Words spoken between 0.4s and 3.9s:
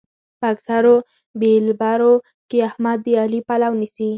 اکثرو بېلبرو کې احمد د علي پلو